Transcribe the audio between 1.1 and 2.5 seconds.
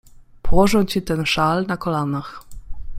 szal na kolanach.